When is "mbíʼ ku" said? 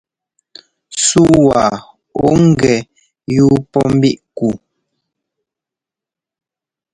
3.97-4.47